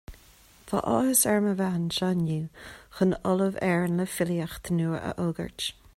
Tá 0.69 0.79
áthas 0.91 1.19
orm 1.33 1.49
a 1.51 1.51
bheith 1.59 1.75
anseo 1.81 2.09
inniú 2.15 2.39
chun 2.97 3.13
‘Ollamh 3.33 3.61
Éireann 3.69 4.03
le 4.03 4.11
Filíocht’ 4.15 4.73
nua 4.79 5.07
a 5.13 5.17
fhógairt 5.21 5.69